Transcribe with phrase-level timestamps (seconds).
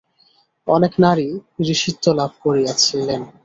[0.67, 1.27] অনেক নারী
[1.65, 3.21] ঋষিত্ব লাভ করিয়াছিলেন।